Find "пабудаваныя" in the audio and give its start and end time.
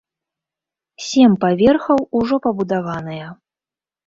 2.47-3.29